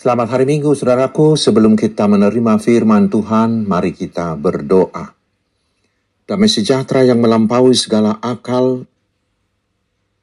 Selamat 0.00 0.32
hari 0.32 0.48
Minggu, 0.48 0.72
saudaraku. 0.72 1.36
Sebelum 1.36 1.76
kita 1.76 2.08
menerima 2.08 2.56
firman 2.56 3.12
Tuhan, 3.12 3.68
mari 3.68 3.92
kita 3.92 4.32
berdoa. 4.32 5.12
Damai 6.24 6.48
sejahtera 6.48 7.04
yang 7.04 7.20
melampaui 7.20 7.76
segala 7.76 8.16
akal, 8.24 8.88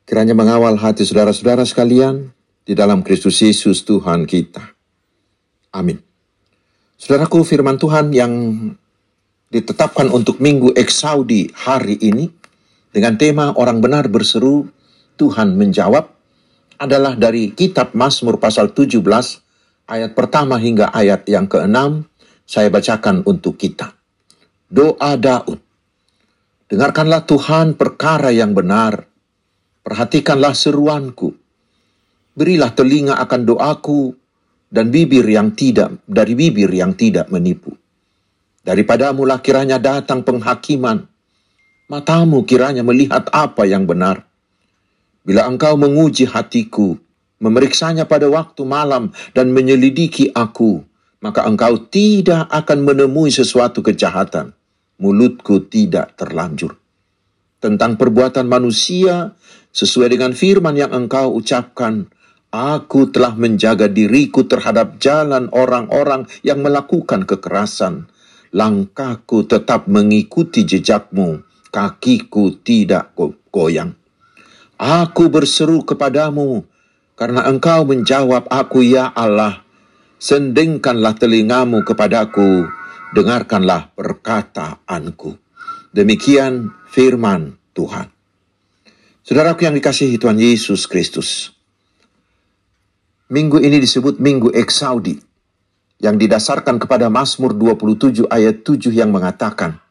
kiranya 0.09 0.33
mengawal 0.33 0.81
hati 0.81 1.05
saudara-saudara 1.05 1.61
sekalian 1.61 2.33
di 2.65 2.73
dalam 2.73 3.05
Kristus 3.05 3.37
Yesus 3.37 3.85
Tuhan 3.85 4.25
kita. 4.25 4.65
Amin. 5.77 6.01
Saudaraku, 6.97 7.45
firman 7.45 7.77
Tuhan 7.77 8.09
yang 8.17 8.33
ditetapkan 9.53 10.09
untuk 10.09 10.41
Minggu 10.41 10.73
Eksaudi 10.73 11.53
hari 11.53 12.01
ini 12.01 12.25
dengan 12.89 13.13
tema 13.13 13.53
orang 13.53 13.77
benar 13.77 14.09
berseru, 14.09 14.73
Tuhan 15.21 15.53
menjawab 15.53 16.09
adalah 16.81 17.13
dari 17.13 17.53
kitab 17.53 17.93
Mazmur 17.93 18.41
pasal 18.41 18.73
17 18.73 19.45
ayat 19.87 20.13
pertama 20.13 20.59
hingga 20.59 20.91
ayat 20.91 21.25
yang 21.31 21.47
keenam, 21.47 22.05
saya 22.43 22.67
bacakan 22.67 23.23
untuk 23.23 23.55
kita. 23.55 23.95
Doa 24.67 25.15
Daud. 25.15 25.59
Dengarkanlah 26.67 27.23
Tuhan 27.23 27.79
perkara 27.79 28.35
yang 28.35 28.51
benar. 28.51 29.07
Perhatikanlah 29.87 30.51
seruanku. 30.51 31.31
Berilah 32.35 32.75
telinga 32.75 33.15
akan 33.23 33.41
doaku 33.47 34.11
dan 34.67 34.91
bibir 34.91 35.23
yang 35.23 35.55
tidak 35.55 36.03
dari 36.03 36.35
bibir 36.35 36.67
yang 36.67 36.91
tidak 36.93 37.31
menipu. 37.31 37.71
Daripadamu 38.67 39.23
lah 39.23 39.39
kiranya 39.39 39.79
datang 39.79 40.27
penghakiman. 40.27 41.07
Matamu 41.87 42.43
kiranya 42.43 42.83
melihat 42.83 43.31
apa 43.31 43.63
yang 43.63 43.87
benar. 43.87 44.27
Bila 45.23 45.47
engkau 45.47 45.79
menguji 45.79 46.27
hatiku, 46.27 46.99
memeriksanya 47.37 48.09
pada 48.09 48.29
waktu 48.29 48.65
malam 48.65 49.13
dan 49.33 49.53
menyelidiki 49.53 50.33
aku, 50.33 50.81
maka 51.21 51.45
engkau 51.45 51.89
tidak 51.89 52.49
akan 52.49 52.85
menemui 52.85 53.33
sesuatu 53.33 53.81
kejahatan. 53.81 54.53
Mulutku 54.97 55.69
tidak 55.69 56.17
terlanjur. 56.17 56.73
Tentang 57.57 57.97
perbuatan 57.97 58.45
manusia, 58.49 59.33
sesuai 59.73 60.13
dengan 60.13 60.33
firman 60.33 60.77
yang 60.77 60.93
engkau 60.93 61.37
ucapkan, 61.37 62.09
aku 62.53 63.09
telah 63.09 63.33
menjaga 63.37 63.89
diriku 63.89 64.45
terhadap 64.45 64.97
jalan 64.97 65.49
orang-orang 65.53 66.25
yang 66.41 66.61
melakukan 66.61 67.29
kekerasan. 67.29 68.09
Langkahku 68.53 69.45
tetap 69.45 69.85
mengikuti 69.85 70.65
jejakmu, 70.65 71.45
kakiku 71.69 72.57
tidak 72.61 73.13
goyang. 73.53 73.93
Aku 74.77 75.29
berseru 75.29 75.81
kepadamu, 75.81 76.65
karena 77.17 77.49
engkau 77.49 77.83
menjawab 77.83 78.45
aku 78.47 78.85
ya 78.85 79.09
Allah. 79.11 79.65
Sendingkanlah 80.17 81.17
telingamu 81.17 81.81
kepadaku, 81.85 82.65
dengarkanlah 83.13 83.93
perkataanku. 83.93 85.37
Demikian 85.93 86.73
firman 86.89 87.57
Tuhan. 87.73 88.09
Saudaraku 89.21 89.67
yang 89.67 89.75
dikasihi 89.75 90.17
Tuhan 90.17 90.39
Yesus 90.39 90.87
Kristus. 90.87 91.51
Minggu 93.27 93.59
ini 93.59 93.83
disebut 93.83 94.23
Minggu 94.23 94.55
Eksaudi 94.55 95.19
yang 95.99 96.15
didasarkan 96.15 96.79
kepada 96.79 97.11
Mazmur 97.11 97.51
27 97.51 98.29
ayat 98.31 98.63
7 98.63 98.93
yang 98.93 99.11
mengatakan, 99.11 99.83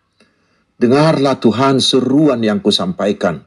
Dengarlah 0.81 1.37
Tuhan 1.37 1.81
seruan 1.85 2.41
yang 2.41 2.65
kusampaikan, 2.65 3.45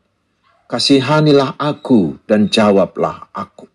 kasihanilah 0.69 1.57
aku 1.57 2.21
dan 2.29 2.53
jawablah 2.53 3.33
aku. 3.33 3.65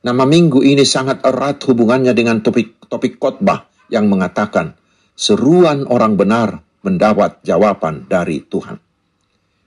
Nama 0.00 0.24
minggu 0.24 0.64
ini 0.64 0.88
sangat 0.88 1.20
erat 1.20 1.60
hubungannya 1.68 2.16
dengan 2.16 2.40
topik 2.40 2.88
topik 2.88 3.20
khotbah 3.20 3.68
yang 3.92 4.08
mengatakan 4.08 4.72
seruan 5.12 5.84
orang 5.84 6.16
benar 6.16 6.64
mendapat 6.80 7.44
jawaban 7.44 8.08
dari 8.08 8.40
Tuhan. 8.40 8.80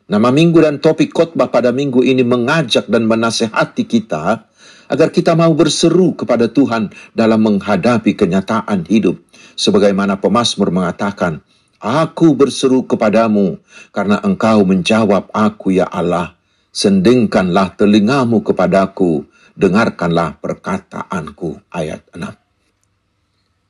Nama 0.10 0.30
minggu 0.34 0.58
dan 0.58 0.82
topik 0.82 1.14
khotbah 1.14 1.54
pada 1.54 1.70
minggu 1.70 2.02
ini 2.02 2.26
mengajak 2.26 2.90
dan 2.90 3.06
menasehati 3.06 3.86
kita 3.86 4.50
agar 4.90 5.14
kita 5.14 5.38
mau 5.38 5.54
berseru 5.54 6.18
kepada 6.18 6.50
Tuhan 6.50 6.90
dalam 7.14 7.46
menghadapi 7.46 8.18
kenyataan 8.18 8.90
hidup. 8.90 9.22
Sebagaimana 9.54 10.18
pemazmur 10.18 10.74
mengatakan, 10.74 11.46
Aku 11.80 12.36
berseru 12.36 12.84
kepadamu 12.84 13.56
karena 13.96 14.20
engkau 14.20 14.68
menjawab 14.68 15.32
aku 15.32 15.80
ya 15.80 15.88
Allah. 15.88 16.36
Sendingkanlah 16.76 17.80
telingamu 17.80 18.44
kepadaku 18.44 19.24
dengarkanlah 19.56 20.36
perkataanku. 20.44 21.64
Ayat 21.72 22.04
6. 22.12 22.36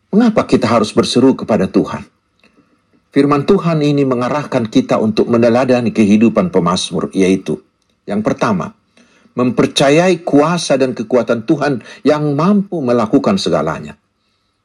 Mengapa 0.10 0.42
kita 0.50 0.66
harus 0.66 0.90
berseru 0.90 1.38
kepada 1.38 1.70
Tuhan? 1.70 2.02
Firman 3.14 3.46
Tuhan 3.46 3.82
ini 3.86 4.02
mengarahkan 4.06 4.66
kita 4.70 4.98
untuk 4.98 5.30
meneladani 5.30 5.94
kehidupan 5.94 6.50
pemazmur, 6.50 7.14
yaitu 7.14 7.62
yang 8.10 8.26
pertama, 8.26 8.74
mempercayai 9.38 10.26
kuasa 10.26 10.82
dan 10.82 10.98
kekuatan 10.98 11.46
Tuhan 11.46 11.86
yang 12.02 12.34
mampu 12.34 12.82
melakukan 12.82 13.38
segalanya. 13.38 13.94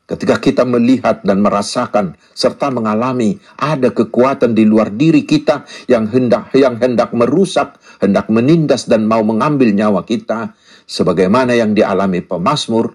Ketika 0.04 0.36
kita 0.36 0.68
melihat 0.68 1.24
dan 1.24 1.40
merasakan 1.40 2.20
serta 2.36 2.68
mengalami 2.68 3.40
ada 3.56 3.88
kekuatan 3.88 4.52
di 4.52 4.68
luar 4.68 4.92
diri 4.92 5.24
kita 5.24 5.64
yang 5.88 6.12
hendak 6.12 6.52
yang 6.52 6.76
hendak 6.76 7.16
merusak, 7.16 7.80
hendak 8.04 8.28
menindas 8.28 8.84
dan 8.84 9.08
mau 9.08 9.24
mengambil 9.24 9.72
nyawa 9.72 10.04
kita, 10.04 10.52
sebagaimana 10.84 11.56
yang 11.56 11.72
dialami 11.72 12.20
pemazmur 12.20 12.92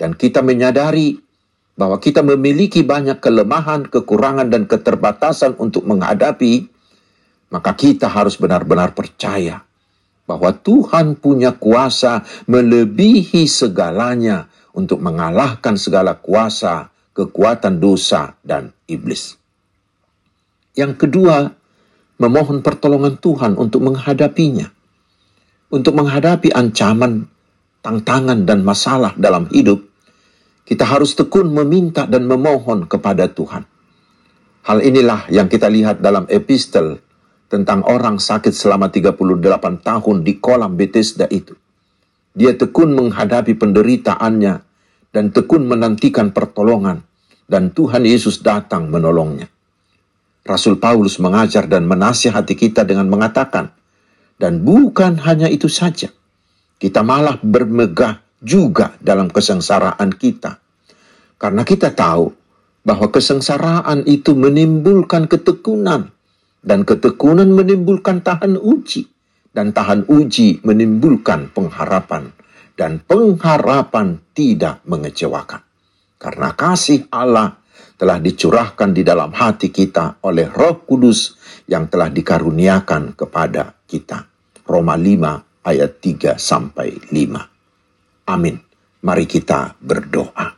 dan 0.00 0.16
kita 0.16 0.40
menyadari 0.40 1.20
bahwa 1.76 2.00
kita 2.00 2.24
memiliki 2.24 2.88
banyak 2.88 3.20
kelemahan, 3.20 3.84
kekurangan 3.88 4.48
dan 4.48 4.64
keterbatasan 4.64 5.60
untuk 5.60 5.84
menghadapi 5.84 6.68
maka 7.50 7.74
kita 7.74 8.06
harus 8.06 8.38
benar-benar 8.38 8.94
percaya 8.94 9.60
bahwa 10.24 10.54
Tuhan 10.54 11.18
punya 11.18 11.58
kuasa 11.58 12.22
melebihi 12.46 13.50
segalanya 13.50 14.46
untuk 14.76 15.02
mengalahkan 15.02 15.74
segala 15.74 16.18
kuasa, 16.18 16.92
kekuatan 17.16 17.78
dosa, 17.82 18.38
dan 18.44 18.70
iblis. 18.86 19.36
Yang 20.74 21.06
kedua, 21.06 21.50
memohon 22.20 22.62
pertolongan 22.62 23.18
Tuhan 23.18 23.58
untuk 23.58 23.82
menghadapinya 23.82 24.70
untuk 25.70 25.94
menghadapi 25.94 26.50
ancaman, 26.50 27.30
tantangan, 27.80 28.42
dan 28.42 28.66
masalah 28.66 29.14
dalam 29.14 29.46
hidup, 29.54 29.86
kita 30.66 30.82
harus 30.82 31.14
tekun 31.14 31.50
meminta 31.50 32.10
dan 32.10 32.26
memohon 32.26 32.90
kepada 32.90 33.30
Tuhan. 33.30 33.64
Hal 34.66 34.82
inilah 34.84 35.30
yang 35.32 35.46
kita 35.46 35.70
lihat 35.70 36.02
dalam 36.04 36.28
epistel 36.28 37.00
tentang 37.46 37.86
orang 37.86 38.20
sakit 38.20 38.50
selama 38.50 38.92
38 38.92 39.30
tahun 39.80 40.16
di 40.26 40.42
kolam 40.42 40.74
Bethesda 40.74 41.26
itu. 41.30 41.56
Dia 42.30 42.54
tekun 42.54 42.94
menghadapi 42.94 43.58
penderitaannya 43.58 44.54
dan 45.10 45.24
tekun 45.34 45.66
menantikan 45.66 46.30
pertolongan 46.30 47.02
dan 47.50 47.74
Tuhan 47.74 48.06
Yesus 48.06 48.46
datang 48.46 48.86
menolongnya. 48.86 49.50
Rasul 50.46 50.78
Paulus 50.78 51.18
mengajar 51.18 51.66
dan 51.66 51.84
menasihati 51.90 52.54
kita 52.54 52.86
dengan 52.86 53.10
mengatakan, 53.10 53.74
dan 54.40 54.62
bukan 54.64 55.20
hanya 55.26 55.50
itu 55.50 55.68
saja, 55.68 56.08
kita 56.80 57.04
malah 57.04 57.36
bermegah 57.42 58.22
juga 58.40 58.96
dalam 59.02 59.28
kesengsaraan 59.28 60.16
kita. 60.16 60.56
Karena 61.36 61.66
kita 61.66 61.92
tahu 61.92 62.32
bahwa 62.80 63.12
kesengsaraan 63.12 64.08
itu 64.08 64.32
menimbulkan 64.32 65.28
ketekunan, 65.28 66.08
dan 66.64 66.88
ketekunan 66.88 67.52
menimbulkan 67.52 68.24
tahan 68.24 68.56
uji, 68.56 69.08
dan 69.50 69.74
tahan 69.74 70.06
uji 70.06 70.62
menimbulkan 70.62 71.50
pengharapan, 71.50 72.30
dan 72.78 73.02
pengharapan 73.02 74.22
tidak 74.30 74.82
mengecewakan. 74.86 75.62
Karena 76.20 76.54
kasih 76.54 77.10
Allah 77.10 77.58
telah 78.00 78.16
dicurahkan 78.16 78.96
di 78.96 79.04
dalam 79.04 79.32
hati 79.34 79.68
kita 79.68 80.24
oleh 80.24 80.48
Roh 80.48 80.84
Kudus 80.88 81.36
yang 81.68 81.88
telah 81.92 82.08
dikaruniakan 82.08 83.12
kepada 83.12 83.76
kita. 83.84 84.24
Roma 84.64 84.96
5 84.96 85.66
ayat 85.66 86.00
3 86.00 86.40
sampai 86.40 86.96
5. 87.12 88.30
Amin. 88.30 88.56
Mari 89.00 89.24
kita 89.24 89.76
berdoa. 89.80 90.56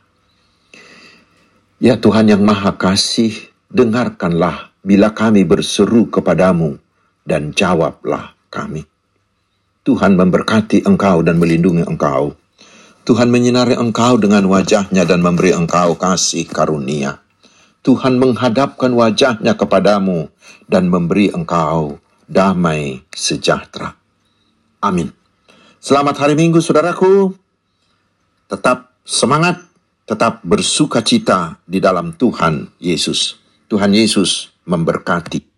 Ya 1.83 1.99
Tuhan 1.99 2.31
yang 2.31 2.43
Maha 2.43 2.75
Kasih, 2.79 3.35
dengarkanlah 3.67 4.71
bila 4.83 5.11
kami 5.11 5.43
berseru 5.43 6.07
kepadamu 6.07 6.79
dan 7.23 7.51
jawablah 7.55 8.35
kami. 8.53 8.85
Tuhan 9.81 10.13
memberkati 10.13 10.85
engkau 10.85 11.25
dan 11.25 11.41
melindungi 11.41 11.81
engkau. 11.89 12.37
Tuhan 13.03 13.33
menyinari 13.33 13.75
engkau 13.75 14.15
dengan 14.21 14.45
wajahnya 14.47 15.03
dan 15.03 15.19
memberi 15.19 15.51
engkau 15.51 15.97
kasih 15.97 16.45
karunia. 16.45 17.19
Tuhan 17.83 18.15
menghadapkan 18.15 18.95
wajahnya 18.95 19.59
kepadamu 19.59 20.31
dan 20.71 20.87
memberi 20.87 21.35
engkau 21.35 21.99
damai 22.31 23.03
sejahtera. 23.11 23.99
Amin. 24.79 25.11
Selamat 25.83 26.15
hari 26.23 26.39
Minggu, 26.39 26.63
saudaraku. 26.63 27.35
Tetap 28.47 28.95
semangat, 29.03 29.59
tetap 30.07 30.39
bersuka 30.47 31.03
cita 31.03 31.59
di 31.67 31.83
dalam 31.83 32.15
Tuhan 32.15 32.71
Yesus. 32.79 33.35
Tuhan 33.67 33.91
Yesus 33.91 34.55
memberkati. 34.63 35.52